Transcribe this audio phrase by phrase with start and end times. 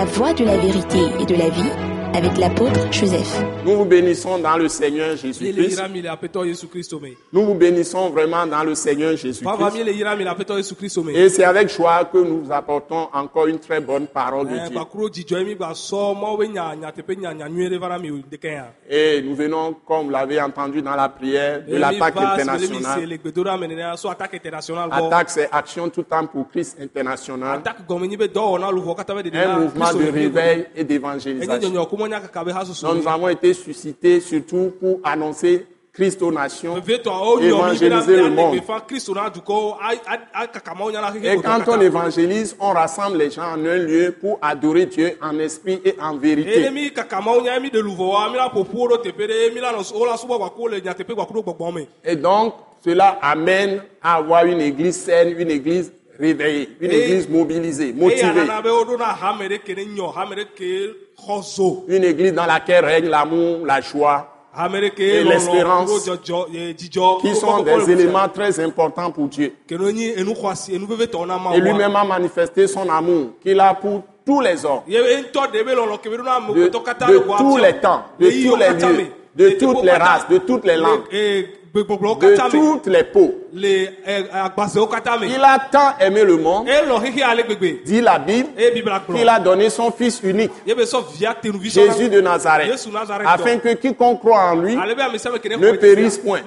[0.00, 3.42] la voie de la vérité et de la vie avec l'apôtre Joseph.
[3.64, 5.80] Nous vous bénissons dans le Seigneur Jésus-Christ.
[7.32, 9.46] Nous vous bénissons vraiment dans le Seigneur Jésus-Christ.
[11.14, 14.68] Et c'est avec joie que nous vous apportons encore une très bonne parole de Eh,
[14.68, 14.76] Dieu.
[18.88, 23.00] Et nous venons, comme vous l'avez entendu dans la prière, de Eh, l'attaque internationale.
[25.06, 27.60] attaque c'est Action tout temps pour Christ international.
[29.32, 31.70] Un mouvement de réveil et d'évangélisation.
[32.94, 36.76] Nous avons été suscités surtout pour annoncer Christ aux nations.
[36.76, 38.54] Évangéliser le monde.
[41.24, 45.36] Et quand on évangélise, on rassemble les gens en un lieu pour adorer Dieu en
[45.40, 46.70] esprit et en vérité.
[52.04, 57.92] Et donc, cela amène à avoir une église saine, une église réveillée, une église mobilisée,
[57.92, 58.22] motivée,
[61.88, 64.26] une église dans laquelle règne l'amour, la joie,
[64.98, 65.90] Et l'espérance,
[67.22, 69.52] qui sont des éléments très importants pour Dieu.
[71.54, 74.80] Et lui-même a manifesté son amour qu'il a pour tous les hommes,
[76.54, 76.66] de,
[77.38, 79.06] tous les temps, de tous les lieux,
[79.36, 81.04] de toutes les races, de toutes les le- langues,
[81.72, 83.34] de toutes les peaux.
[84.06, 84.20] eh,
[85.28, 86.68] Il a tant aimé le monde,
[87.84, 88.48] dit la Bible,
[89.16, 90.50] qu'il a donné son Fils unique,
[91.70, 92.88] Jésus de Nazareth,
[93.26, 96.40] afin que quiconque croit en lui ne périsse point,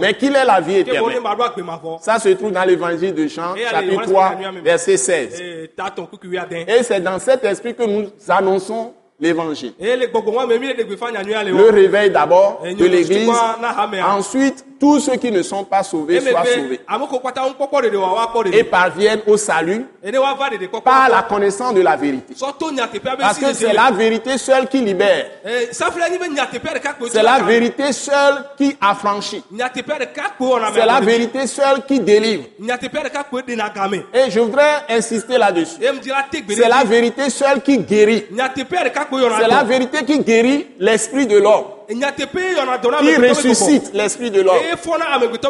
[0.00, 1.20] mais qu'il ait la vie éternelle.
[2.00, 4.60] Ça se trouve dans l'évangile de Jean, chapitre Yohanes 3, Kanyame.
[4.62, 5.40] verset 16.
[5.40, 9.72] Eh, tatɔn kuku wi adɛ Et c'est dans cet esprit que nous annonçons l'évangile.
[9.78, 13.30] le réveil d'abord de l'église.
[13.76, 14.06] hamea.
[14.14, 16.80] Ensuite, tous ceux qui ne sont pas sauvés soient sauvés
[18.52, 19.86] et parviennent au salut
[20.84, 22.34] par la connaissance de la vérité.
[23.20, 25.26] Parce que c'est la vérité seule qui libère.
[25.46, 29.42] Eh, C'est la vérité seule qui affranchit.
[30.74, 32.44] C'est la vérité seule qui délivre.
[34.14, 35.76] Et je voudrais insister là-dessus.
[36.48, 38.24] C'est la vérité seule qui guérit.
[38.54, 41.64] C'est la vérité qui guérit l'esprit de l'homme,
[43.00, 43.06] qui
[43.54, 44.56] ressuscite l'esprit de l'homme.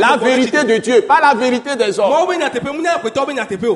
[0.00, 2.10] La vérité de Dieu, pas la vérité des hommes.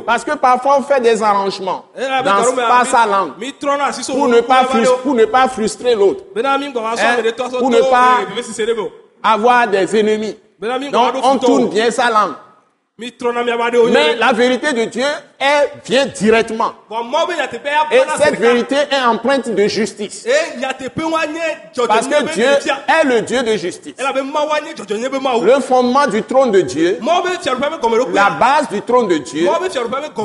[0.04, 2.36] Parce que parfois on fait des arrangements Eh, dans
[2.68, 3.32] pas sa langue
[4.14, 6.24] pour ne pas, frus- pour ne pas frustrer l'autre,
[7.50, 8.18] so pour ne pas-
[9.22, 10.36] avoir des ennemis.
[10.90, 12.34] Donc on tourne bien sa langue.
[13.92, 15.04] Mais la vérité de Dieu
[15.38, 16.72] elle vient directement.
[17.90, 20.26] Et cette vérité est empreinte de justice.
[21.88, 23.94] Parce que Dieu est le Dieu de justice.
[23.98, 26.98] Le fondement du trône de Dieu,
[28.12, 29.48] la base du trône de Dieu,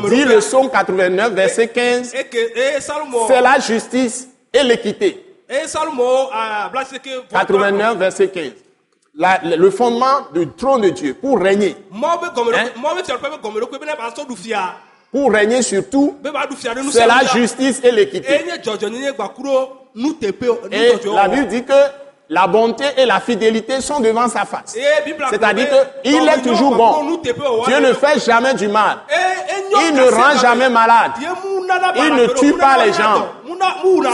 [0.10, 5.24] dit le psaume 89, verset 15, eke eye salomo c'est la justice et l'équité.
[5.50, 8.67] eye salomo ablaseke 89, verset 15.
[9.18, 11.76] La- le fondement du trône de Dieu pour régner,
[12.60, 12.70] Hein?
[15.12, 16.18] pour régner sur tout,
[16.92, 18.28] c'est la justice et l'équité.
[20.72, 21.74] Et la Bible dit que
[22.30, 24.76] la bonté et la fidélité sont devant sa face.
[25.32, 25.68] C'est-à-dire
[26.04, 26.92] qu'il est toujours bon.
[27.66, 28.98] Dieu ne fait jamais du mal.
[29.88, 31.12] Il ne rend jamais malade.
[31.96, 33.30] Il ne tue pas les gens.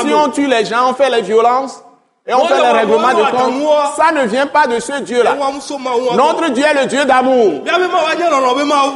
[0.08, 1.84] Si on tue les gens, on fait les violences
[2.26, 5.36] et on fait les règlements de compte, ça ne vient pas de ce Dieu-là.
[6.16, 7.62] Notre Dieu est le Dieu d'amour.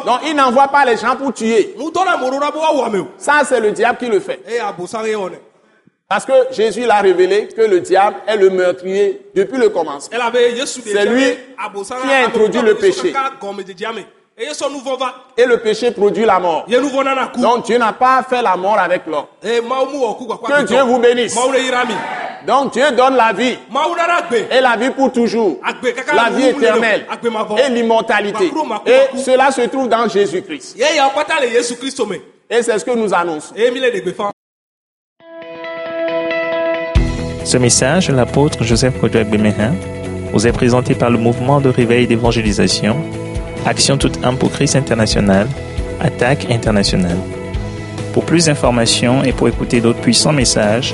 [0.06, 1.76] Donc il n'envoie pas les gens pour tuer.
[3.18, 4.40] Ça, c'est le diable qui le fait.
[4.48, 5.40] wɔnɛ
[6.08, 10.18] Parce que Jésus l'a révélé que le diable est le meurtrier depuis le commencement.
[10.86, 13.14] C'est lui qui a introduit le péché.
[15.36, 16.66] Et le péché produit la mort.
[17.38, 19.26] Donc Dieu n'a pas fait la mort avec l'homme.
[19.44, 21.38] gbakpa Que Dieu vous bénisse.
[22.46, 23.58] Donc Dieu donne la vie
[24.52, 25.60] et la vie pour toujours.
[26.14, 27.06] La vie éternelle
[27.58, 28.52] et l'immortalité.
[28.86, 30.78] Et cela se trouve dans Jésus-Christ.
[32.50, 33.54] Et c'est ce que nous annonçons.
[37.44, 39.74] Ce message de l'apôtre Joseph Kodouak Bemehin
[40.34, 42.98] vous est présenté par le mouvement de réveil d'évangélisation,
[43.66, 45.48] Action toute âme pour Christ international,
[46.00, 47.18] Attaque internationale.
[48.14, 50.94] Pour plus d'informations et pour écouter d'autres puissants messages,